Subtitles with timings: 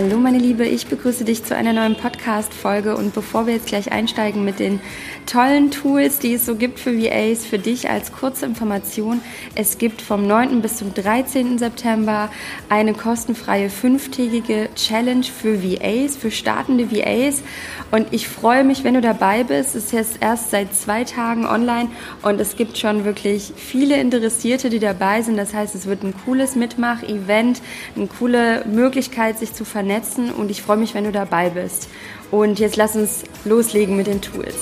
[0.00, 3.90] Hallo meine Liebe, ich begrüße dich zu einer neuen Podcast-Folge und bevor wir jetzt gleich
[3.90, 4.78] einsteigen mit den
[5.26, 9.20] tollen Tools, die es so gibt für VAs, für dich als kurze Information,
[9.56, 10.62] es gibt vom 9.
[10.62, 11.58] bis zum 13.
[11.58, 12.30] September
[12.68, 17.42] eine kostenfreie fünftägige Challenge für VAs, für startende VAs
[17.90, 19.74] und ich freue mich, wenn du dabei bist.
[19.74, 21.88] Es ist jetzt erst seit zwei Tagen online
[22.22, 25.38] und es gibt schon wirklich viele Interessierte, die dabei sind.
[25.38, 27.60] Das heißt, es wird ein cooles Mitmach-Event,
[27.96, 29.87] eine coole Möglichkeit, sich zu vernetzen
[30.32, 31.88] und ich freue mich, wenn du dabei bist.
[32.30, 34.56] Und jetzt lass uns loslegen mit den Tools.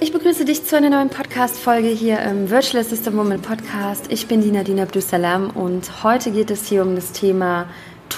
[0.00, 4.06] Ich begrüße dich zu einer neuen Podcast-Folge hier im Virtual Assistant Woman Podcast.
[4.10, 7.66] Ich bin Dina Dina Abdusalam und heute geht es hier um das Thema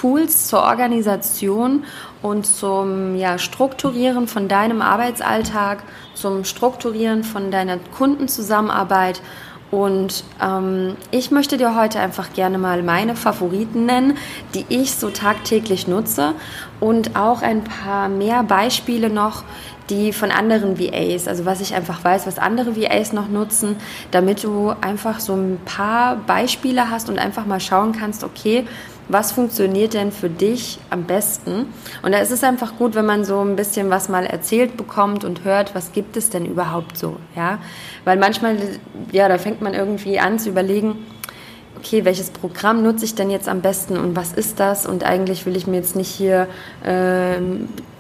[0.01, 1.85] Tools zur Organisation
[2.23, 5.83] und zum ja, Strukturieren von deinem Arbeitsalltag,
[6.15, 9.21] zum Strukturieren von deiner Kundenzusammenarbeit.
[9.71, 14.17] Und ähm, ich möchte dir heute einfach gerne mal meine Favoriten nennen,
[14.55, 16.33] die ich so tagtäglich nutze
[16.81, 19.45] und auch ein paar mehr Beispiele noch,
[19.91, 23.77] die von anderen VAs, also was ich einfach weiß, was andere VAs noch nutzen,
[24.13, 28.65] damit du einfach so ein paar Beispiele hast und einfach mal schauen kannst, okay,
[29.13, 31.67] was funktioniert denn für dich am besten?
[32.03, 35.25] Und da ist es einfach gut, wenn man so ein bisschen was mal erzählt bekommt
[35.25, 37.59] und hört, was gibt es denn überhaupt so, ja?
[38.05, 38.57] Weil manchmal,
[39.13, 40.99] ja, da fängt man irgendwie an zu überlegen,
[41.77, 44.87] okay, welches Programm nutze ich denn jetzt am besten und was ist das?
[44.87, 46.47] Und eigentlich will ich mir jetzt nicht hier
[46.85, 47.41] äh,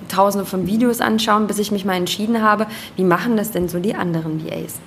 [0.08, 3.78] tausende von Videos anschauen, bis ich mich mal entschieden habe, wie machen das denn so
[3.78, 4.80] die anderen VAs?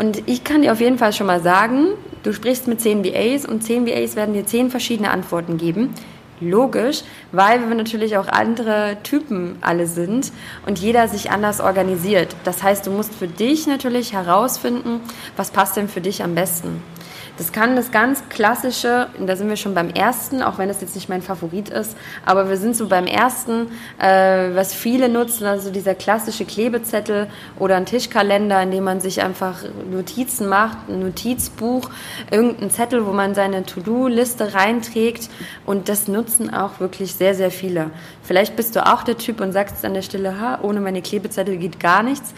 [0.00, 1.88] Und ich kann dir auf jeden Fall schon mal sagen,
[2.22, 5.92] du sprichst mit 10 VAs und 10 VAs werden dir 10 verschiedene Antworten geben.
[6.40, 10.32] Logisch, weil wir natürlich auch andere Typen alle sind
[10.64, 12.34] und jeder sich anders organisiert.
[12.44, 15.02] Das heißt, du musst für dich natürlich herausfinden,
[15.36, 16.82] was passt denn für dich am besten.
[17.38, 20.94] Das kann das ganz klassische, da sind wir schon beim ersten, auch wenn es jetzt
[20.94, 21.96] nicht mein Favorit ist,
[22.26, 23.68] aber wir sind so beim ersten,
[23.98, 29.22] äh, was viele nutzen, also dieser klassische Klebezettel oder ein Tischkalender, in dem man sich
[29.22, 31.90] einfach Notizen macht, ein Notizbuch,
[32.30, 35.30] irgendein Zettel, wo man seine To-Do-Liste reinträgt
[35.64, 37.90] und das nutzen auch wirklich sehr, sehr viele.
[38.22, 41.56] Vielleicht bist du auch der Typ und sagst an der Stelle, ha, ohne meine Klebezettel
[41.56, 42.34] geht gar nichts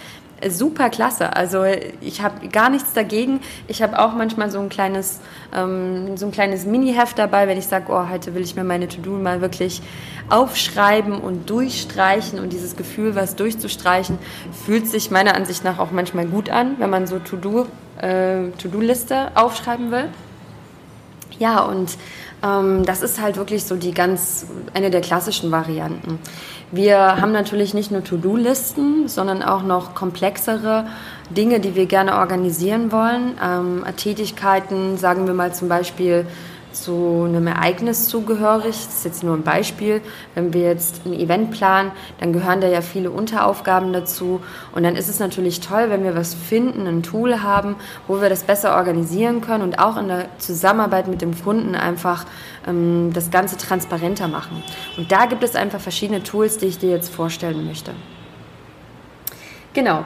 [0.49, 1.35] super klasse.
[1.37, 1.65] Also
[2.01, 3.41] ich habe gar nichts dagegen.
[3.69, 5.21] Ich habe auch manchmal so ein kleines,
[5.55, 8.89] ähm, so ein kleines Mini-Heft dabei, wenn ich sage, oh, heute will ich mir meine
[8.89, 9.83] To-Do mal wirklich
[10.29, 12.39] aufschreiben und durchstreichen.
[12.39, 14.19] Und dieses Gefühl, was durchzustreichen,
[14.65, 17.67] fühlt sich meiner Ansicht nach auch manchmal gut an, wenn man so To-Do,
[18.01, 20.09] äh, To-Do-Liste aufschreiben will.
[21.39, 21.97] Ja, und
[22.43, 26.19] das ist halt wirklich so die ganz, eine der klassischen Varianten.
[26.73, 30.87] Wir haben natürlich nicht nur To-Do-Listen, sondern auch noch komplexere
[31.31, 33.39] Dinge, die wir gerne organisieren wollen.
[33.45, 36.27] Ähm, Tätigkeiten, sagen wir mal zum Beispiel
[36.73, 38.77] zu einem Ereignis zugehörig.
[38.85, 40.01] Das ist jetzt nur ein Beispiel.
[40.35, 44.41] Wenn wir jetzt ein Event planen, dann gehören da ja viele Unteraufgaben dazu.
[44.75, 47.77] Und dann ist es natürlich toll, wenn wir was finden, ein Tool haben,
[48.09, 52.25] wo wir das besser organisieren können und auch in der Zusammenarbeit mit dem Kunden einfach
[52.67, 54.63] ähm, das Ganze transparenter machen.
[54.97, 57.93] Und da gibt es einfach verschiedene Tools, die ich dir jetzt vorstellen möchte.
[59.75, 60.05] Genau.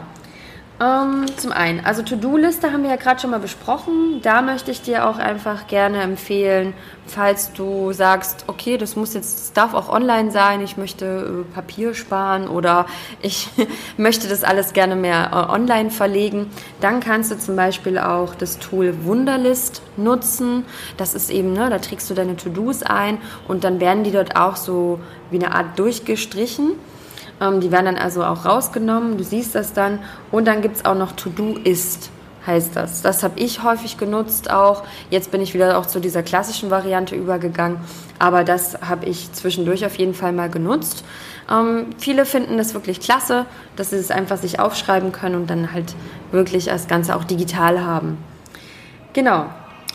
[0.79, 4.21] Ähm, zum einen, also To-Do-Liste haben wir ja gerade schon mal besprochen.
[4.21, 6.75] Da möchte ich dir auch einfach gerne empfehlen,
[7.07, 11.55] falls du sagst, okay, das muss jetzt, das darf auch online sein, ich möchte äh,
[11.55, 12.85] Papier sparen oder
[13.23, 13.49] ich
[13.97, 16.51] möchte das alles gerne mehr äh, online verlegen,
[16.83, 20.67] dann kannst du zum Beispiel auch das Tool Wunderlist nutzen.
[20.99, 23.17] Das ist eben, ne, da trägst du deine To-Dos ein
[23.49, 25.01] und dann werden die dort auch so
[25.31, 26.73] wie eine Art durchgestrichen.
[27.41, 29.99] Ähm, die werden dann also auch rausgenommen, du siehst das dann.
[30.31, 32.11] Und dann gibt es auch noch To-Do ist
[32.47, 33.03] heißt das.
[33.03, 34.85] Das habe ich häufig genutzt auch.
[35.11, 37.79] Jetzt bin ich wieder auch zu dieser klassischen Variante übergegangen,
[38.19, 41.05] aber das habe ich zwischendurch auf jeden Fall mal genutzt.
[41.51, 43.47] Ähm, viele finden das wirklich klasse,
[43.77, 45.95] dass sie es einfach sich aufschreiben können und dann halt
[46.31, 48.19] wirklich das Ganze auch digital haben.
[49.13, 49.47] Genau.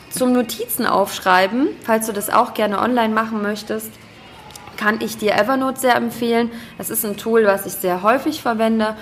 [0.09, 3.91] Zum Notizen aufschreiben, falls du das auch gerne online machen möchtest,
[4.81, 6.49] kann ich dir Evernote sehr empfehlen.
[6.79, 8.95] Das ist ein Tool, was ich sehr häufig verwende.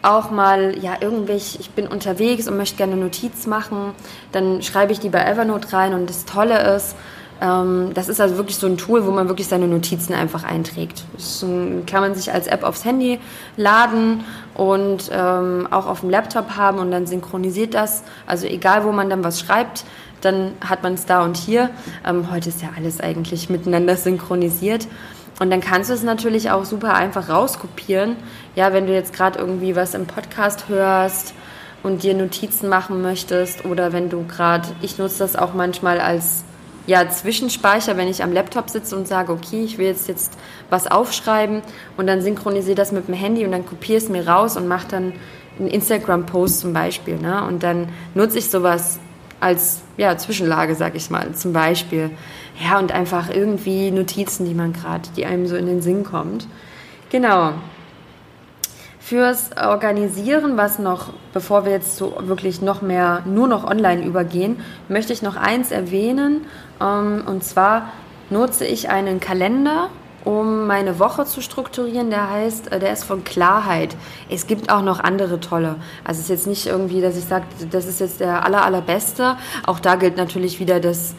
[0.00, 3.92] Auch mal, ja, irgendwie, ich bin unterwegs und möchte gerne Notiz machen,
[4.32, 6.96] dann schreibe ich die bei Evernote rein und das Tolle ist,
[7.40, 11.04] das ist also wirklich so ein Tool, wo man wirklich seine Notizen einfach einträgt.
[11.14, 11.40] Das
[11.86, 13.18] kann man sich als App aufs Handy
[13.56, 18.02] laden und ähm, auch auf dem Laptop haben und dann synchronisiert das.
[18.26, 19.84] Also egal, wo man dann was schreibt,
[20.20, 21.70] dann hat man es da und hier.
[22.06, 24.86] Ähm, heute ist ja alles eigentlich miteinander synchronisiert.
[25.38, 28.16] Und dann kannst du es natürlich auch super einfach rauskopieren.
[28.54, 31.32] Ja, wenn du jetzt gerade irgendwie was im Podcast hörst
[31.82, 36.44] und dir Notizen machen möchtest oder wenn du gerade, ich nutze das auch manchmal als
[36.90, 40.32] ja, Zwischenspeicher, wenn ich am Laptop sitze und sage, okay, ich will jetzt, jetzt
[40.70, 41.62] was aufschreiben
[41.96, 44.88] und dann synchronisiere das mit dem Handy und dann kopiere es mir raus und mache
[44.88, 45.12] dann
[45.60, 47.16] einen Instagram-Post zum Beispiel.
[47.16, 47.44] Ne?
[47.46, 48.98] Und dann nutze ich sowas
[49.38, 52.10] als ja, Zwischenlage, sag ich mal, zum Beispiel.
[52.60, 56.48] Ja, und einfach irgendwie Notizen, die man gerade, die einem so in den Sinn kommt.
[57.10, 57.52] Genau.
[59.10, 64.60] Fürs Organisieren, was noch, bevor wir jetzt so wirklich noch mehr, nur noch online übergehen,
[64.88, 66.46] möchte ich noch eins erwähnen.
[66.80, 67.90] Ähm, und zwar
[68.30, 69.88] nutze ich einen Kalender,
[70.24, 72.10] um meine Woche zu strukturieren.
[72.10, 73.96] Der heißt, äh, der ist von Klarheit.
[74.28, 75.74] Es gibt auch noch andere tolle.
[76.04, 79.36] Also es ist jetzt nicht irgendwie, dass ich sage, das ist jetzt der aller, allerbeste.
[79.66, 81.16] Auch da gilt natürlich wieder das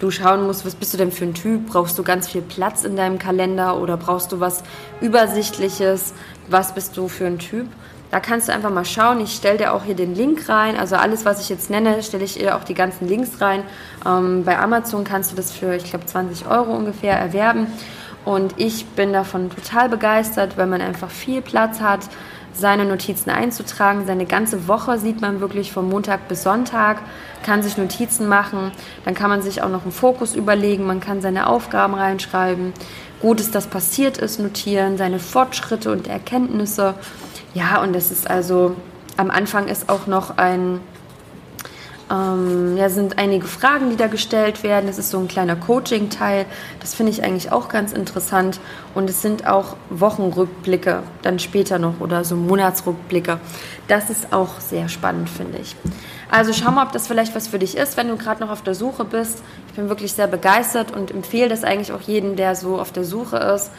[0.00, 1.66] du schauen musst, was bist du denn für ein Typ?
[1.68, 4.62] Brauchst du ganz viel Platz in deinem Kalender oder brauchst du was
[5.00, 6.14] Übersichtliches?
[6.48, 7.66] Was bist du für ein Typ?
[8.10, 9.20] Da kannst du einfach mal schauen.
[9.20, 10.76] Ich stelle dir auch hier den Link rein.
[10.76, 13.62] Also alles, was ich jetzt nenne, stelle ich dir auch die ganzen Links rein.
[14.06, 17.66] Ähm, bei Amazon kannst du das für, ich glaube, 20 Euro ungefähr erwerben.
[18.24, 22.00] Und ich bin davon total begeistert, weil man einfach viel Platz hat
[22.58, 24.06] seine Notizen einzutragen.
[24.06, 26.98] Seine ganze Woche sieht man wirklich von Montag bis Sonntag,
[27.42, 28.72] kann sich Notizen machen,
[29.04, 32.72] dann kann man sich auch noch einen Fokus überlegen, man kann seine Aufgaben reinschreiben,
[33.20, 36.94] Gutes, das passiert ist, notieren, seine Fortschritte und Erkenntnisse.
[37.52, 38.76] Ja, und das ist also,
[39.16, 40.80] am Anfang ist auch noch ein
[42.10, 44.86] ähm, ja, sind einige Fragen, die da gestellt werden.
[44.86, 46.46] Das ist so ein kleiner Coaching-Teil.
[46.80, 48.60] Das finde ich eigentlich auch ganz interessant.
[48.94, 53.38] Und es sind auch Wochenrückblicke dann später noch oder so Monatsrückblicke.
[53.88, 55.76] Das ist auch sehr spannend, finde ich.
[56.30, 58.62] Also schau mal, ob das vielleicht was für dich ist, wenn du gerade noch auf
[58.62, 59.42] der Suche bist.
[59.68, 63.04] Ich bin wirklich sehr begeistert und empfehle das eigentlich auch jedem, der so auf der
[63.04, 63.70] Suche ist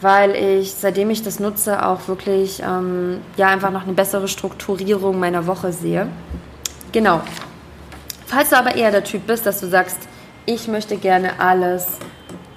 [0.00, 5.18] weil ich, seitdem ich das nutze, auch wirklich ähm, ja, einfach noch eine bessere Strukturierung
[5.18, 6.08] meiner Woche sehe.
[6.92, 7.20] Genau.
[8.26, 9.98] Falls du aber eher der Typ bist, dass du sagst,
[10.46, 11.86] ich möchte gerne alles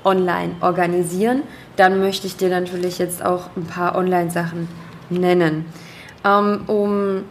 [0.04, 1.44] online organisieren,
[1.75, 4.68] dann möchte ich dir natürlich jetzt auch ein paar Online-Sachen
[5.10, 5.66] nennen.
[6.25, 7.24] Ähm, um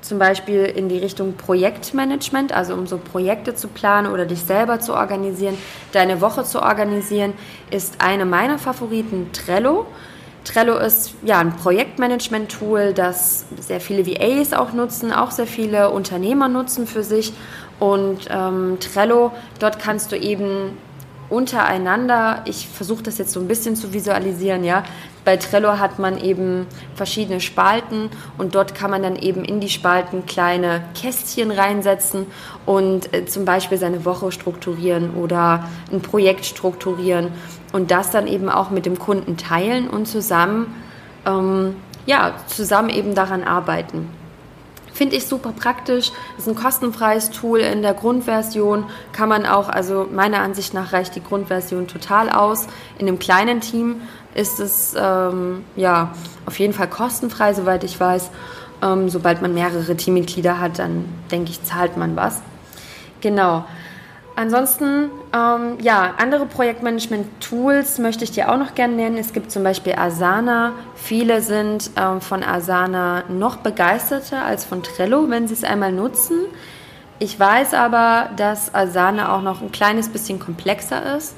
[0.00, 4.78] zum Beispiel in die Richtung Projektmanagement, also um so Projekte zu planen oder dich selber
[4.78, 5.58] zu organisieren,
[5.92, 7.32] deine Woche zu organisieren,
[7.70, 9.86] ist eine meiner Favoriten Trello.
[10.46, 16.48] Trello ist ja ein Projektmanagement-Tool, das sehr viele VAs auch nutzen, auch sehr viele Unternehmer
[16.48, 17.32] nutzen für sich.
[17.80, 20.78] Und ähm, Trello, dort kannst du eben
[21.28, 24.84] untereinander, ich versuche das jetzt so ein bisschen zu visualisieren, ja.
[25.24, 29.68] Bei Trello hat man eben verschiedene Spalten und dort kann man dann eben in die
[29.68, 32.26] Spalten kleine Kästchen reinsetzen
[32.64, 37.32] und äh, zum Beispiel seine Woche strukturieren oder ein Projekt strukturieren
[37.72, 40.72] und das dann eben auch mit dem Kunden teilen und zusammen,
[41.26, 41.74] ähm,
[42.06, 44.08] ja, zusammen eben daran arbeiten.
[44.96, 46.10] Finde ich super praktisch.
[46.38, 48.86] Ist ein kostenfreies Tool in der Grundversion.
[49.12, 52.66] Kann man auch, also meiner Ansicht nach reicht die Grundversion total aus.
[52.98, 54.00] In einem kleinen Team
[54.34, 56.14] ist es ähm, ja
[56.46, 58.30] auf jeden Fall kostenfrei, soweit ich weiß.
[58.82, 62.40] Ähm, sobald man mehrere Teammitglieder hat, dann denke ich, zahlt man was.
[63.20, 63.66] Genau.
[64.36, 69.16] Ansonsten, ähm, ja, andere Projektmanagement-Tools möchte ich dir auch noch gerne nennen.
[69.16, 70.72] Es gibt zum Beispiel Asana.
[70.94, 76.36] Viele sind ähm, von Asana noch begeisterter als von Trello, wenn sie es einmal nutzen.
[77.18, 81.34] Ich weiß aber, dass Asana auch noch ein kleines bisschen komplexer ist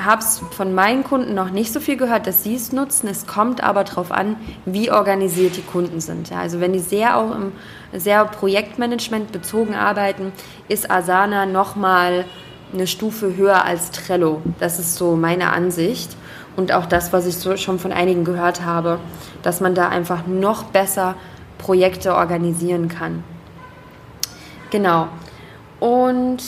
[0.00, 3.08] habe es von meinen Kunden noch nicht so viel gehört, dass sie es nutzen.
[3.08, 6.30] Es kommt aber darauf an, wie organisiert die Kunden sind.
[6.30, 7.52] Ja, also wenn die sehr auch im
[7.92, 10.32] sehr Projektmanagement bezogen arbeiten,
[10.68, 12.24] ist Asana nochmal
[12.72, 14.40] eine Stufe höher als Trello.
[14.58, 16.16] Das ist so meine Ansicht
[16.56, 18.98] und auch das, was ich so schon von einigen gehört habe,
[19.42, 21.16] dass man da einfach noch besser
[21.58, 23.22] Projekte organisieren kann.
[24.70, 25.08] Genau.
[25.80, 26.42] Und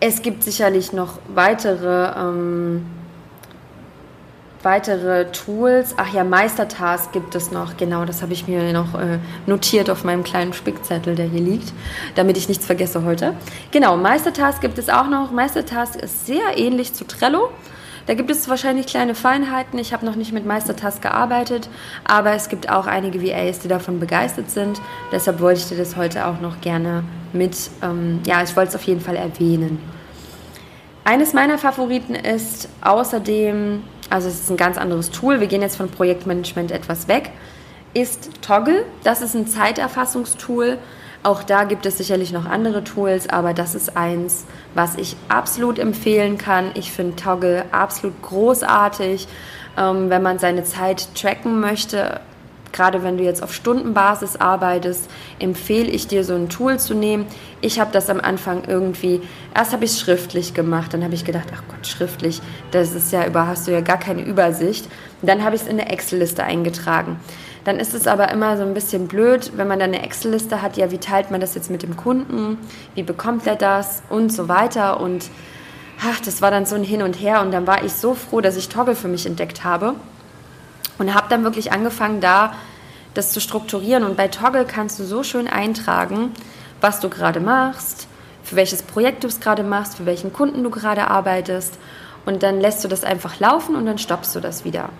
[0.00, 2.86] es gibt sicherlich noch weitere, ähm,
[4.62, 5.94] weitere Tools.
[5.96, 7.76] Ach ja, Meistertask gibt es noch.
[7.76, 11.72] Genau, das habe ich mir noch äh, notiert auf meinem kleinen Spickzettel, der hier liegt,
[12.14, 13.34] damit ich nichts vergesse heute.
[13.70, 15.30] Genau, Meistertask gibt es auch noch.
[15.30, 17.50] Meistertask ist sehr ähnlich zu Trello.
[18.06, 19.78] Da gibt es wahrscheinlich kleine Feinheiten.
[19.78, 21.68] Ich habe noch nicht mit Meistertask gearbeitet,
[22.04, 24.80] aber es gibt auch einige VAs, die davon begeistert sind.
[25.10, 28.74] Deshalb wollte ich dir das heute auch noch gerne mit, ähm, ja, ich wollte es
[28.76, 29.80] auf jeden Fall erwähnen.
[31.04, 35.76] Eines meiner Favoriten ist außerdem, also es ist ein ganz anderes Tool, wir gehen jetzt
[35.76, 37.30] von Projektmanagement etwas weg,
[37.94, 38.84] ist Toggle.
[39.04, 40.78] Das ist ein Zeiterfassungstool.
[41.26, 45.80] Auch da gibt es sicherlich noch andere Tools, aber das ist eins, was ich absolut
[45.80, 46.70] empfehlen kann.
[46.74, 49.26] Ich finde Toggle absolut großartig,
[49.76, 52.20] ähm, wenn man seine Zeit tracken möchte
[52.76, 57.24] Gerade wenn du jetzt auf Stundenbasis arbeitest, empfehle ich dir so ein Tool zu nehmen.
[57.62, 59.22] Ich habe das am Anfang irgendwie,
[59.54, 62.42] erst habe ich es schriftlich gemacht, dann habe ich gedacht, ach Gott, schriftlich,
[62.72, 64.88] das ist ja über, hast du ja gar keine Übersicht.
[65.22, 67.18] Dann habe ich es in eine Excel-Liste eingetragen.
[67.64, 70.76] Dann ist es aber immer so ein bisschen blöd, wenn man dann eine Excel-Liste hat,
[70.76, 72.58] ja, wie teilt man das jetzt mit dem Kunden,
[72.94, 75.00] wie bekommt er das und so weiter.
[75.00, 75.30] Und
[76.00, 77.40] ach, das war dann so ein Hin und Her.
[77.40, 79.94] Und dann war ich so froh, dass ich Toggle für mich entdeckt habe
[80.98, 82.54] und habe dann wirklich angefangen, da
[83.14, 84.04] das zu strukturieren.
[84.04, 86.32] Und bei Toggle kannst du so schön eintragen,
[86.80, 88.06] was du gerade machst,
[88.42, 91.78] für welches Projekt du es gerade machst, für welchen Kunden du gerade arbeitest.
[92.26, 94.90] Und dann lässt du das einfach laufen und dann stoppst du das wieder.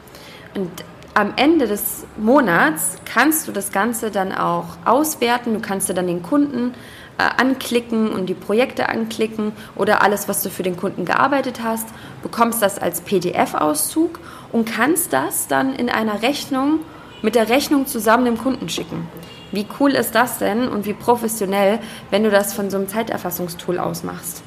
[0.55, 0.71] Und
[1.15, 5.55] am Ende des Monats kannst du das Ganze dann auch auswerten.
[5.55, 6.75] Du kannst dir dann den Kunden
[7.19, 11.89] äh, anklicken und die Projekte anklicken oder alles, was du für den Kunden gearbeitet hast,
[12.23, 14.21] bekommst das als PDF-Auszug
[14.53, 16.81] und kannst das dann in einer Rechnung
[17.23, 19.09] mit der Rechnung zusammen dem Kunden schicken.
[19.53, 21.79] Wie cool ist das denn und wie professionell,
[22.11, 24.43] wenn du das von so einem Zeiterfassungstool aus machst?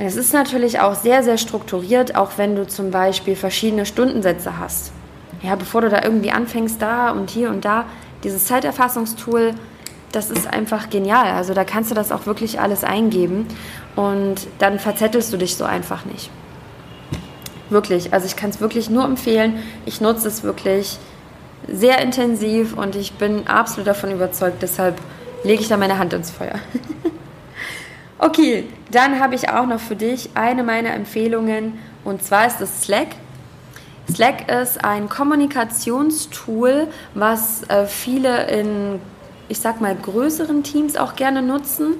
[0.00, 4.58] Und es ist natürlich auch sehr, sehr strukturiert, auch wenn du zum Beispiel verschiedene Stundensätze
[4.58, 4.90] hast
[5.42, 7.86] ja, bevor du da irgendwie anfängst, da und hier und da,
[8.24, 9.54] dieses Zeiterfassungstool,
[10.12, 11.32] das ist einfach genial.
[11.32, 13.46] Also da kannst du das auch wirklich alles eingeben
[13.96, 16.30] und dann verzettelst du dich so einfach nicht.
[17.70, 19.62] Wirklich, also ich kann es wirklich nur empfehlen.
[19.86, 20.98] Ich nutze es wirklich
[21.68, 24.60] sehr intensiv und ich bin absolut davon überzeugt.
[24.60, 24.98] Deshalb
[25.44, 26.58] lege ich da meine Hand ins Feuer.
[28.20, 32.82] okay, dann habe ich auch noch für dich eine meiner Empfehlungen und zwar ist es
[32.82, 33.08] Slack.
[34.12, 39.00] Slack ist ein Kommunikationstool, was äh, viele in
[39.50, 41.96] ich sag mal, größeren Teams auch gerne nutzen,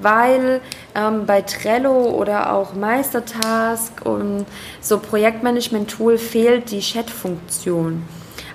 [0.00, 0.62] weil
[0.94, 4.46] ähm, bei Trello oder auch Meistertask und
[4.80, 8.02] so Projektmanagement-Tool fehlt die Chat-Funktion.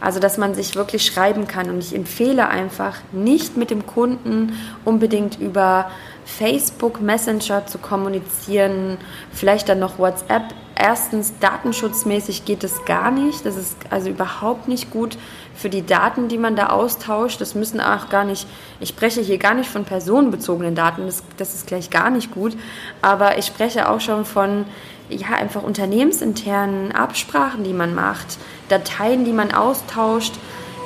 [0.02, 1.70] Also, dass man sich wirklich schreiben kann.
[1.70, 5.92] Und ich empfehle einfach, nicht mit dem Kunden unbedingt über
[6.38, 8.98] Facebook Messenger zu kommunizieren,
[9.32, 13.46] vielleicht dann noch WhatsApp erstens datenschutzmäßig geht es gar nicht.
[13.46, 15.18] Das ist also überhaupt nicht gut
[15.54, 17.42] für die Daten, die man da austauscht.
[17.42, 18.48] Das müssen auch gar nicht,
[18.80, 22.56] ich spreche hier gar nicht von personenbezogenen Daten, das, das ist gleich gar nicht gut.
[23.02, 24.66] Aber ich spreche auch schon von
[25.10, 28.38] ja, einfach unternehmensinternen Absprachen, die man macht,
[28.70, 30.36] Dateien, die man austauscht.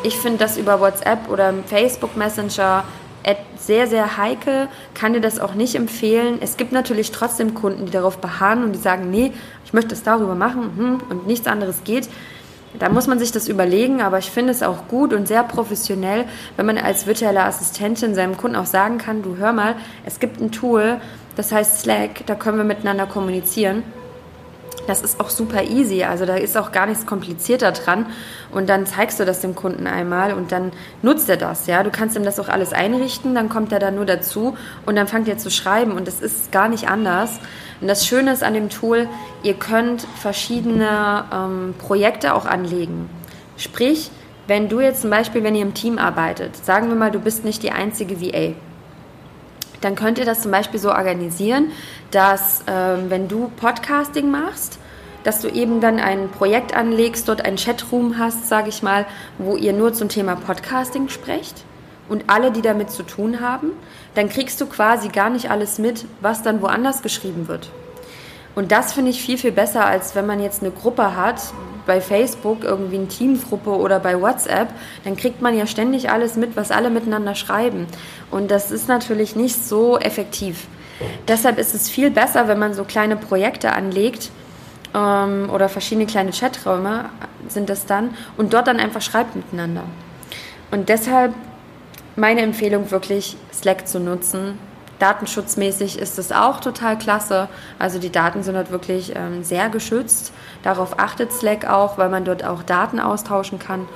[0.02, 2.84] Ich finde das über WhatsApp oder Facebook Messenger
[3.58, 6.40] sehr, sehr heikel, kann dir das auch nicht empfehlen.
[6.42, 9.32] Es gibt natürlich trotzdem Kunden, die darauf beharren und die sagen, nee,
[9.66, 12.10] ich möchte es darüber machen hm, und nichts anderes geht.
[12.80, 16.26] Da muss man sich das überlegen, aber ich finde es auch gut und sehr professionell,
[16.58, 19.76] wenn man als virtuelle Assistentin seinem Kunden auch sagen kann, du hör mal,
[20.06, 21.00] es gibt ein Tool,
[21.36, 23.84] das heißt Slack, da können wir miteinander kommunizieren
[24.88, 26.04] das ist auch super easy.
[26.04, 28.06] Also da ist auch gar nichts komplizierter dran.
[28.52, 30.72] Und dann zeigst du das dem Kunden einmal und dann
[31.02, 31.68] nutzt er das.
[31.68, 34.96] Ja, du kannst ihm das auch alles einrichten, dann kommt er da nur dazu und
[34.96, 37.40] dann fängt er zu schreiben und das ist gar nicht anders.
[37.82, 39.08] Und das Schöne ist an dem Tool,
[39.42, 43.10] ihr könnt verschiedene ähm, Projekte auch anlegen.
[43.58, 44.12] Sprich,
[44.48, 47.46] wenn du jetzt zum Beispiel, wenn ihr im Team arbeitet, sagen wir mal, du bist
[47.46, 48.54] nicht die einzige VA
[49.84, 51.72] dann könnt ihr das zum Beispiel so organisieren,
[52.12, 54.80] dass ähm, wenn du Podcasting machst,
[55.24, 59.06] dass du eben dann ein Projekt anlegst, dort einen Chatroom hast, sage ich mal,
[59.38, 61.64] wo ihr nur zum Thema Podcasting sprecht
[62.10, 63.72] und alle, die damit zu tun haben,
[64.16, 67.70] dann kriegst du quasi gar nicht alles mit, was dann woanders geschrieben wird.
[68.56, 71.42] Und das finde ich viel, viel besser, als wenn man jetzt eine Gruppe hat,
[71.86, 74.70] bei Facebook irgendwie eine Teamgruppe oder bei WhatsApp,
[75.04, 77.88] dann kriegt man ja ständig alles mit, was alle miteinander schreiben.
[78.32, 80.68] Und das ist natürlich nicht so effektiv.
[81.28, 84.32] Deshalb ist es viel besser, wenn man so kleine Projekte anlegt
[84.94, 87.06] ähm, oder verschiedene kleine Chaträume
[87.48, 89.84] sind das dann und dort dann einfach schreibt miteinander.
[90.72, 91.34] Und deshalb
[92.16, 94.58] meine Empfehlung wirklich Slack zu nutzen,
[95.00, 97.50] Datenschutzmäßig ist es auch total klasse.
[97.80, 100.32] Also die Daten sind dort wirklich ähm, sehr geschützt.
[100.64, 103.88] Darauf achtet Slack auch, weil man dort auch Daten austauschen kann.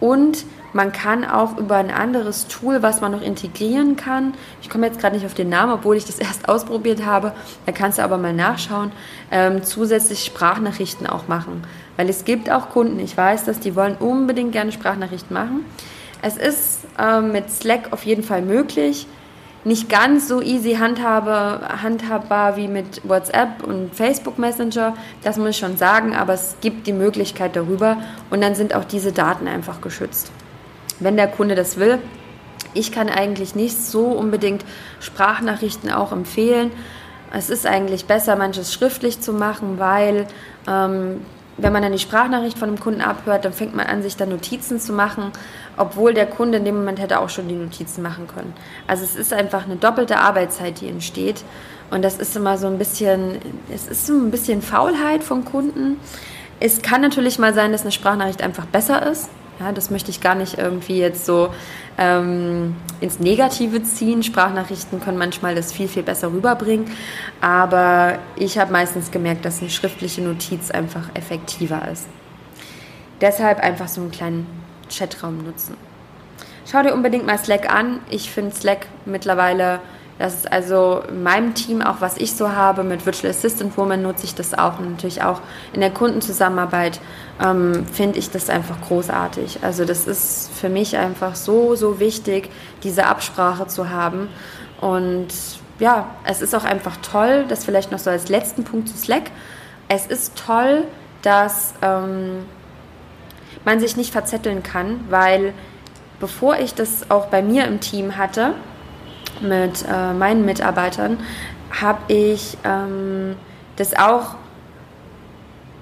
[0.00, 0.44] Und
[0.74, 4.98] man kann auch über ein anderes Tool, was man noch integrieren kann, ich komme jetzt
[4.98, 7.32] gerade nicht auf den Namen, obwohl ich das erst ausprobiert habe,
[7.64, 8.90] da kannst du aber mal nachschauen,
[9.30, 11.62] ähm, zusätzlich Sprachnachrichten auch machen.
[11.96, 15.64] Weil es gibt auch Kunden, ich weiß dass die wollen unbedingt gerne Sprachnachrichten machen.
[16.22, 19.06] Es ist ähm, mit Slack auf jeden Fall möglich
[19.64, 25.56] nicht ganz so easy handhabe, handhabbar wie mit WhatsApp und Facebook Messenger, das muss ich
[25.56, 27.96] schon sagen, aber es gibt die Möglichkeit darüber
[28.30, 30.30] und dann sind auch diese Daten einfach geschützt.
[31.00, 31.98] Wenn der Kunde das will,
[32.74, 34.64] ich kann eigentlich nicht so unbedingt
[35.00, 36.70] Sprachnachrichten auch empfehlen.
[37.32, 40.26] Es ist eigentlich besser, manches schriftlich zu machen, weil
[40.68, 41.22] ähm,
[41.56, 44.28] wenn man dann die Sprachnachricht von einem Kunden abhört, dann fängt man an, sich dann
[44.28, 45.30] Notizen zu machen,
[45.76, 48.52] obwohl der Kunde in dem Moment hätte auch schon die Notizen machen können.
[48.86, 51.44] Also es ist einfach eine doppelte Arbeitszeit, die entsteht.
[51.90, 53.38] Und das ist immer so ein bisschen,
[53.72, 56.00] es ist so ein bisschen Faulheit von Kunden.
[56.58, 59.28] Es kann natürlich mal sein, dass eine Sprachnachricht einfach besser ist.
[59.60, 61.54] Ja, das möchte ich gar nicht irgendwie jetzt so
[61.96, 64.22] ähm, ins Negative ziehen.
[64.22, 66.90] Sprachnachrichten können manchmal das viel, viel besser rüberbringen.
[67.40, 72.06] Aber ich habe meistens gemerkt, dass eine schriftliche Notiz einfach effektiver ist.
[73.20, 74.46] Deshalb einfach so einen kleinen
[74.90, 75.76] Chatraum nutzen.
[76.70, 78.00] Schau dir unbedingt mal Slack an.
[78.10, 79.80] Ich finde Slack mittlerweile
[80.18, 82.84] das ist also in meinem Team auch, was ich so habe.
[82.84, 85.40] Mit Virtual Assistant Woman nutze ich das auch und natürlich auch
[85.72, 87.00] in der Kundenzusammenarbeit
[87.42, 89.58] ähm, finde ich das einfach großartig.
[89.62, 92.50] Also das ist für mich einfach so, so wichtig,
[92.84, 94.28] diese Absprache zu haben.
[94.80, 95.28] Und
[95.80, 99.30] ja, es ist auch einfach toll, das vielleicht noch so als letzten Punkt zu Slack.
[99.88, 100.84] Es ist toll,
[101.22, 102.44] dass ähm,
[103.64, 105.54] man sich nicht verzetteln kann, weil
[106.20, 108.54] bevor ich das auch bei mir im Team hatte,
[109.40, 111.18] mit äh, meinen Mitarbeitern,
[111.80, 113.36] habe ich ähm,
[113.76, 114.36] das auch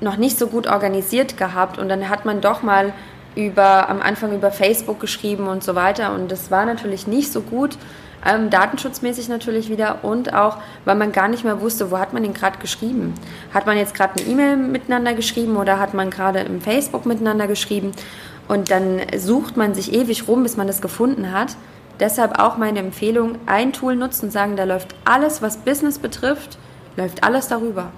[0.01, 1.79] noch nicht so gut organisiert gehabt.
[1.79, 2.93] Und dann hat man doch mal
[3.35, 6.15] über am Anfang über Facebook geschrieben und so weiter.
[6.15, 7.79] Und das war natürlich nicht so gut
[8.25, 12.23] ähm, datenschutzmäßig natürlich wieder und auch, weil man gar nicht mehr wusste, wo hat man
[12.23, 13.15] den gerade geschrieben.
[13.53, 17.47] Hat man jetzt gerade eine E-Mail miteinander geschrieben oder hat man gerade im Facebook miteinander
[17.47, 17.93] geschrieben?
[18.49, 21.57] Und dann sucht man sich ewig rum, bis man das gefunden hat
[22.01, 26.59] Deshalb auch meine Empfehlung, ein Tool nutzen und sagen, da läuft alles, was Business betrifft,
[26.97, 27.93] läuft alles darüber.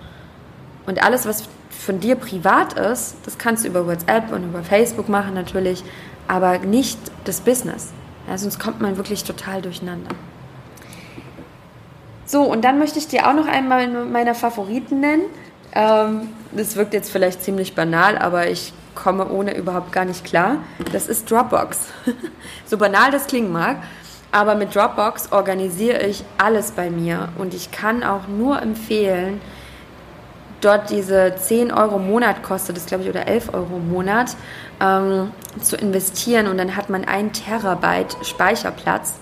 [0.86, 5.08] Und alles, was von dir privat ist, das kannst du über WhatsApp und über Facebook
[5.08, 5.82] machen natürlich,
[6.28, 7.92] aber nicht das Business.
[8.28, 10.10] Ja, sonst kommt man wirklich total durcheinander.
[12.26, 15.24] So, und dann möchte ich dir auch noch einmal meine Favoriten nennen.
[15.72, 20.58] Ähm, das wirkt jetzt vielleicht ziemlich banal, aber ich komme ohne überhaupt gar nicht klar.
[20.92, 21.78] Das ist Dropbox.
[22.66, 23.78] so banal das klingen mag,
[24.32, 29.40] aber mit Dropbox organisiere ich alles bei mir und ich kann auch nur empfehlen,
[30.60, 34.36] dort diese 10 Euro im Monat kostet, das glaube ich, oder 11 Euro im Monat,
[34.80, 35.30] ähm,
[35.60, 39.14] zu investieren und dann hat man ein Terabyte Speicherplatz.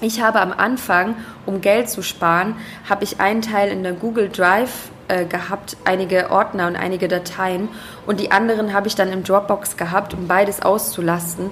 [0.00, 2.54] Ich habe am Anfang, um Geld zu sparen,
[2.88, 7.68] habe ich einen Teil in der Google Drive äh, gehabt, einige Ordner und einige Dateien
[8.06, 11.50] und die anderen habe ich dann im Dropbox gehabt, um beides auszulasten.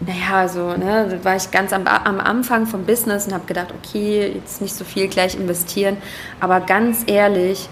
[0.00, 3.68] Naja, so, ne, da war ich ganz am, am Anfang vom Business und habe gedacht,
[3.72, 5.96] okay, jetzt nicht so viel gleich investieren,
[6.40, 7.68] aber ganz ehrlich,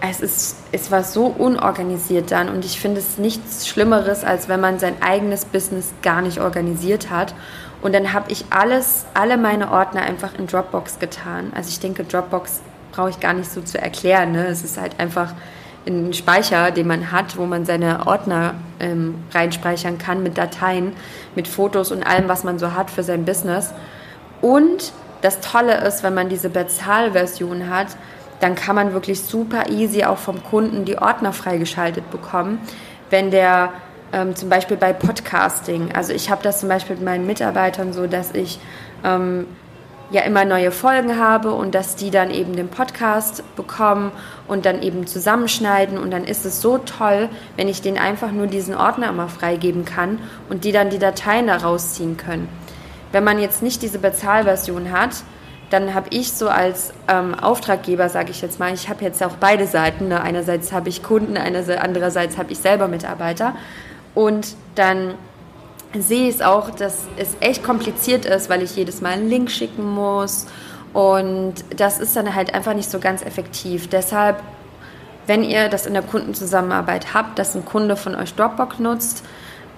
[0.00, 4.60] es, ist, es war so unorganisiert dann und ich finde es nichts Schlimmeres, als wenn
[4.60, 7.34] man sein eigenes Business gar nicht organisiert hat.
[7.80, 11.52] Und dann habe ich alles, alle meine Ordner einfach in Dropbox getan.
[11.54, 12.60] Also ich denke, Dropbox
[12.94, 14.32] brauche ich gar nicht so zu erklären.
[14.32, 14.46] Ne?
[14.46, 15.34] Es ist halt einfach
[15.86, 20.92] ein Speicher, den man hat, wo man seine Ordner ähm, reinspeichern kann mit Dateien,
[21.34, 23.72] mit Fotos und allem, was man so hat für sein Business.
[24.40, 27.88] Und das Tolle ist, wenn man diese Bezahlversion hat,
[28.40, 32.60] dann kann man wirklich super easy auch vom Kunden die Ordner freigeschaltet bekommen.
[33.10, 33.70] Wenn der
[34.12, 38.06] ähm, zum Beispiel bei Podcasting, also ich habe das zum Beispiel mit meinen Mitarbeitern so,
[38.06, 38.58] dass ich
[39.02, 39.46] ähm,
[40.10, 44.12] ja immer neue Folgen habe und dass die dann eben den Podcast bekommen
[44.46, 48.46] und dann eben zusammenschneiden und dann ist es so toll, wenn ich denen einfach nur
[48.46, 50.18] diesen Ordner immer freigeben kann
[50.50, 52.48] und die dann die Dateien da rausziehen können.
[53.12, 55.22] Wenn man jetzt nicht diese Bezahlversion hat,
[55.70, 59.36] dann habe ich so als ähm, Auftraggeber, sage ich jetzt mal, ich habe jetzt auch
[59.40, 60.08] beide Seiten.
[60.08, 60.20] Ne?
[60.20, 63.54] Einerseits habe ich Kunden, andererseits habe ich selber Mitarbeiter.
[64.14, 65.14] Und dann
[65.98, 69.50] sehe ich es auch, dass es echt kompliziert ist, weil ich jedes Mal einen Link
[69.50, 70.46] schicken muss.
[70.92, 73.88] Und das ist dann halt einfach nicht so ganz effektiv.
[73.88, 74.42] Deshalb,
[75.26, 79.24] wenn ihr das in der Kundenzusammenarbeit habt, dass ein Kunde von euch Dropbox nutzt,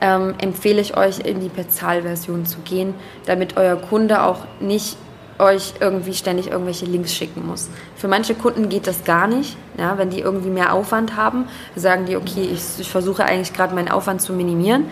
[0.01, 4.99] ähm, empfehle ich euch, in die Bezahlversion zu gehen, damit euer Kunde auch nicht
[5.39, 7.69] euch irgendwie ständig irgendwelche Links schicken muss.
[7.95, 9.57] Für manche Kunden geht das gar nicht.
[9.79, 13.75] Ja, wenn die irgendwie mehr Aufwand haben, sagen die, okay, ich, ich versuche eigentlich gerade
[13.75, 14.87] meinen Aufwand zu minimieren.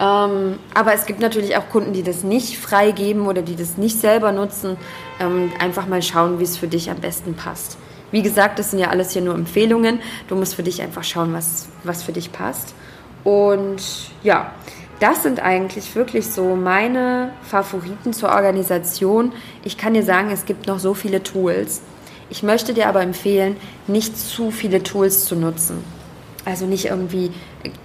[0.00, 4.00] Ähm, aber es gibt natürlich auch Kunden, die das nicht freigeben oder die das nicht
[4.00, 4.78] selber nutzen.
[5.20, 7.76] Ähm, einfach mal schauen, wie es für dich am besten passt.
[8.10, 10.00] Wie gesagt, das sind ja alles hier nur Empfehlungen.
[10.28, 12.74] Du musst für dich einfach schauen, was, was für dich passt.
[13.24, 13.82] Und
[14.22, 14.52] ja,
[15.00, 19.32] das sind eigentlich wirklich so meine Favoriten zur Organisation.
[19.64, 21.82] Ich kann dir sagen, es gibt noch so viele Tools.
[22.30, 25.84] Ich möchte dir aber empfehlen, nicht zu viele Tools zu nutzen.
[26.44, 27.32] Also nicht irgendwie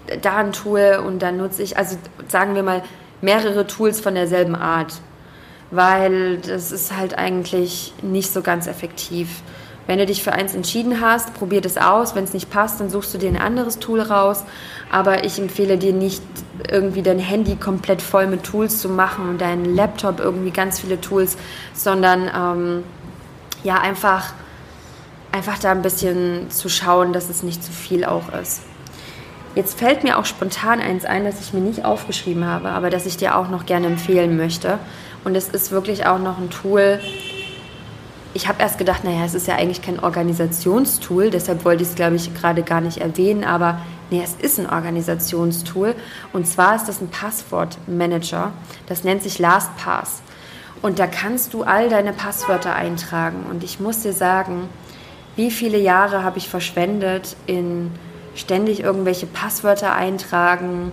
[0.07, 2.83] äh, da ein Tool und dann nutze ich, also sagen wir mal,
[3.21, 5.01] mehrere Tools von derselben Art.
[5.71, 9.41] Weil das ist halt eigentlich nicht so ganz effektiv.
[9.87, 12.15] Wenn du dich für eins entschieden hast, probier das aus.
[12.15, 14.43] Wenn es nicht passt, dann suchst du dir ein anderes Tool raus.
[14.91, 16.23] Aber ich empfehle dir nicht,
[16.71, 20.99] irgendwie dein Handy komplett voll mit Tools zu machen und deinen Laptop irgendwie ganz viele
[21.01, 21.37] Tools,
[21.73, 22.83] sondern ähm,
[23.63, 24.33] ja, einfach,
[25.35, 28.61] einfach da ein bisschen zu schauen, dass es nicht zu viel auch ist.
[29.53, 33.05] Jetzt fällt mir auch spontan eins ein, das ich mir nicht aufgeschrieben habe, aber das
[33.05, 34.79] ich dir auch noch gerne empfehlen möchte.
[35.25, 36.99] Und es ist wirklich auch noch ein Tool,
[38.33, 41.95] ich habe erst gedacht, naja, es ist ja eigentlich kein Organisationstool, deshalb wollte ich es,
[41.95, 43.79] glaube ich, gerade gar nicht erwähnen, aber
[44.11, 45.95] nee, es ist ein Organisationstool.
[46.33, 48.51] Und zwar ist das ein Passwortmanager,
[48.87, 50.21] das nennt sich LastPass.
[50.81, 53.45] Und da kannst du all deine Passwörter eintragen.
[53.49, 54.69] Und ich muss dir sagen,
[55.35, 57.91] wie viele Jahre habe ich verschwendet in
[58.35, 60.91] ständig irgendwelche Passwörter eintragen,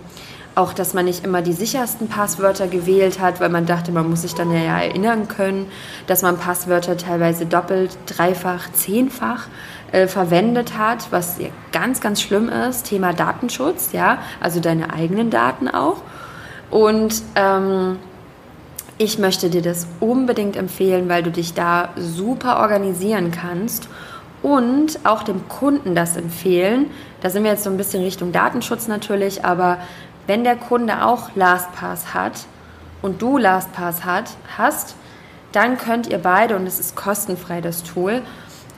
[0.55, 4.21] auch, dass man nicht immer die sichersten Passwörter gewählt hat, weil man dachte, man muss
[4.21, 5.65] sich dann ja erinnern können,
[6.05, 9.47] dass man Passwörter teilweise doppelt, dreifach, zehnfach
[9.91, 11.37] äh, verwendet hat, was
[11.71, 12.85] ganz, ganz schlimm ist.
[12.85, 16.01] Thema Datenschutz, ja, also deine eigenen Daten auch.
[16.69, 17.97] Und ähm,
[18.99, 23.89] ich möchte dir das unbedingt empfehlen, weil du dich da super organisieren kannst
[24.43, 26.91] und auch dem Kunden das empfehlen.
[27.21, 29.79] Da sind wir jetzt so ein bisschen Richtung Datenschutz natürlich, aber
[30.27, 32.45] wenn der Kunde auch LastPass hat
[33.01, 34.95] und du LastPass hat, hast,
[35.53, 38.21] dann könnt ihr beide, und es ist kostenfrei das Tool,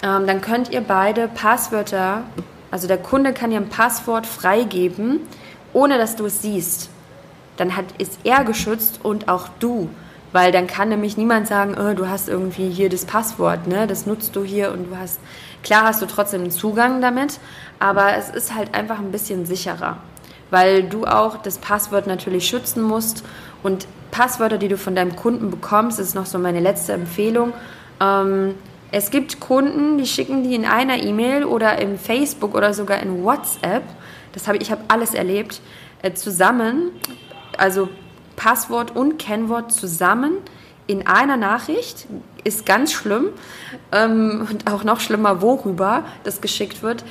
[0.03, 2.23] ähm, dann könnt ihr beide Passwörter,
[2.69, 5.21] also der Kunde kann dir ein Passwort freigeben,
[5.73, 6.89] ohne dass du es siehst.
[7.57, 9.89] Dann hat, ist er geschützt und auch du.
[10.33, 13.87] Weil dann kann nämlich niemand sagen, oh, du hast irgendwie hier das Passwort, ne?
[13.87, 15.19] das nutzt du hier und du hast,
[15.65, 17.39] klar hast du trotzdem Zugang damit,
[17.79, 19.97] aber es ist halt einfach ein bisschen sicherer
[20.51, 23.23] weil du auch das Passwort natürlich schützen musst.
[23.63, 27.53] Und Passwörter, die du von deinem Kunden bekommst, ist noch so meine letzte Empfehlung.
[27.99, 28.55] Ähm,
[28.91, 33.23] es gibt Kunden, die schicken die in einer E-Mail oder im Facebook oder sogar in
[33.23, 33.83] WhatsApp.
[34.33, 35.61] Das habe ich, ich habe alles erlebt,
[36.01, 36.91] äh, zusammen,
[37.57, 37.89] also
[38.35, 40.37] Passwort und Kennwort zusammen
[40.87, 42.07] in einer Nachricht
[42.43, 43.29] ist ganz schlimm
[43.91, 47.03] ähm, und auch noch schlimmer, worüber das geschickt wird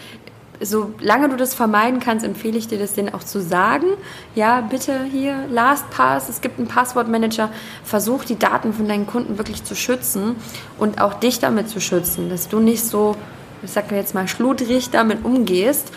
[0.61, 3.87] solange du das vermeiden kannst, empfehle ich dir das denen auch zu sagen.
[4.35, 7.51] Ja, bitte hier LastPass, es gibt einen Passwortmanager.
[7.83, 10.37] Versuch die Daten von deinen Kunden wirklich zu schützen
[10.79, 13.17] und auch dich damit zu schützen, dass du nicht so,
[13.63, 15.93] ich sag mir jetzt mal, schludrig damit umgehst.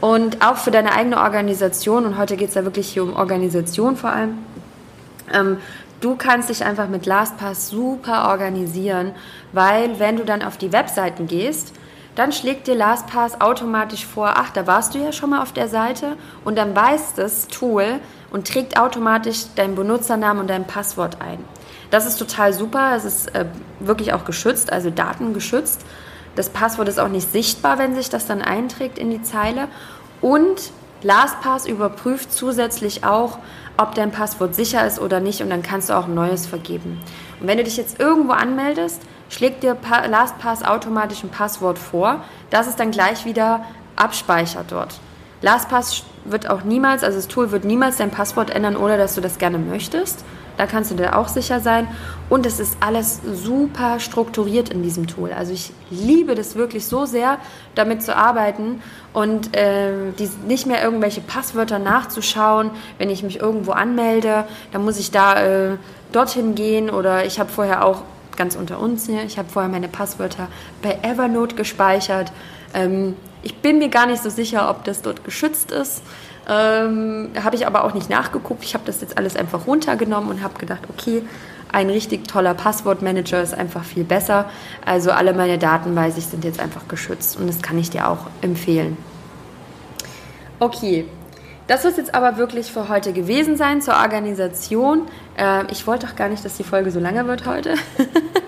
[0.00, 3.96] Und auch für deine eigene Organisation, und heute geht es ja wirklich hier um Organisation
[3.96, 4.38] vor allem,
[5.32, 5.58] ähm,
[6.00, 9.12] Du kannst dich einfach mit LastPass super organisieren,
[9.52, 11.72] weil wenn du dann auf die Webseiten gehst,
[12.14, 15.68] dann schlägt dir LastPass automatisch vor, ach, da warst du ja schon mal auf der
[15.68, 21.38] Seite und dann weiß das Tool und trägt automatisch deinen Benutzernamen und dein Passwort ein.
[21.90, 23.46] Das ist total super, es ist äh,
[23.80, 25.84] wirklich auch geschützt, also datengeschützt.
[26.36, 29.66] Das Passwort ist auch nicht sichtbar, wenn sich das dann einträgt in die Zeile
[30.20, 30.70] und
[31.02, 33.38] LastPass überprüft zusätzlich auch,
[33.76, 37.00] ob dein Passwort sicher ist oder nicht und dann kannst du auch ein neues vergeben.
[37.40, 39.76] Und wenn du dich jetzt irgendwo anmeldest, schlägt dir
[40.08, 44.98] LastPass automatisch ein Passwort vor, das es dann gleich wieder abspeichert dort.
[45.42, 49.20] LastPass wird auch niemals, also das Tool wird niemals dein Passwort ändern, ohne dass du
[49.20, 50.24] das gerne möchtest.
[50.58, 51.88] Da kannst du dir auch sicher sein.
[52.28, 55.32] Und es ist alles super strukturiert in diesem Tool.
[55.32, 57.38] Also ich liebe das wirklich so sehr,
[57.74, 58.82] damit zu arbeiten
[59.14, 64.44] und äh, die, nicht mehr irgendwelche Passwörter nachzuschauen, wenn ich mich irgendwo anmelde.
[64.72, 65.76] Dann muss ich da äh,
[66.12, 68.02] dorthin gehen oder ich habe vorher auch
[68.36, 69.22] ganz unter uns hier.
[69.22, 70.48] Ich habe vorher meine Passwörter
[70.82, 72.32] bei Evernote gespeichert.
[72.74, 76.02] Ähm, ich bin mir gar nicht so sicher, ob das dort geschützt ist.
[76.48, 78.64] Ähm, habe ich aber auch nicht nachgeguckt.
[78.64, 81.22] Ich habe das jetzt alles einfach runtergenommen und habe gedacht, okay,
[81.70, 84.48] ein richtig toller Passwortmanager ist einfach viel besser.
[84.84, 88.08] Also alle meine Daten, weiß ich, sind jetzt einfach geschützt und das kann ich dir
[88.08, 88.96] auch empfehlen.
[90.58, 91.04] Okay,
[91.66, 95.02] das wird jetzt aber wirklich für heute gewesen sein zur Organisation.
[95.36, 97.74] Äh, ich wollte doch gar nicht, dass die Folge so lange wird heute.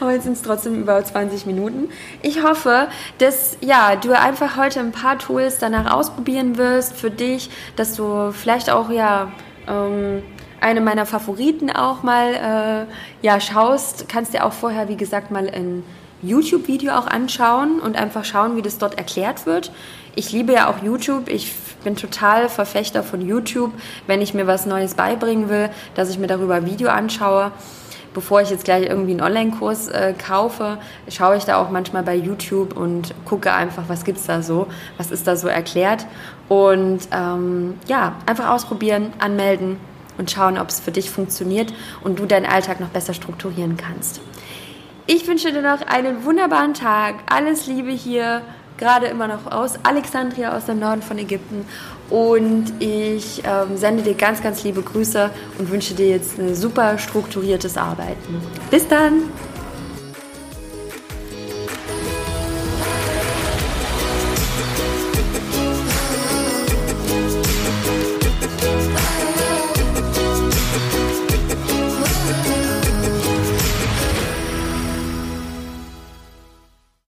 [0.00, 1.88] aber jetzt sind es trotzdem über 20 Minuten.
[2.22, 7.50] Ich hoffe, dass ja, du einfach heute ein paar Tools danach ausprobieren wirst für dich,
[7.76, 9.32] dass du vielleicht auch ja
[9.68, 10.22] ähm,
[10.60, 14.08] eine meiner Favoriten auch mal äh, ja schaust.
[14.08, 15.84] Kannst dir auch vorher, wie gesagt, mal ein
[16.22, 19.70] YouTube-Video auch anschauen und einfach schauen, wie das dort erklärt wird.
[20.14, 21.28] Ich liebe ja auch YouTube.
[21.28, 21.52] Ich
[21.84, 23.72] bin total Verfechter von YouTube,
[24.06, 27.52] wenn ich mir was Neues beibringen will, dass ich mir darüber ein Video anschaue.
[28.16, 32.14] Bevor ich jetzt gleich irgendwie einen Online-Kurs äh, kaufe, schaue ich da auch manchmal bei
[32.14, 36.06] YouTube und gucke einfach, was gibt es da so, was ist da so erklärt.
[36.48, 39.76] Und ähm, ja, einfach ausprobieren, anmelden
[40.16, 41.74] und schauen, ob es für dich funktioniert
[42.04, 44.22] und du deinen Alltag noch besser strukturieren kannst.
[45.06, 47.16] Ich wünsche dir noch einen wunderbaren Tag.
[47.26, 48.40] Alles Liebe hier,
[48.78, 51.66] gerade immer noch aus Alexandria, aus dem Norden von Ägypten.
[52.10, 56.98] Und ich ähm, sende dir ganz, ganz liebe Grüße und wünsche dir jetzt ein super
[56.98, 58.40] strukturiertes Arbeiten.
[58.70, 59.22] Bis dann!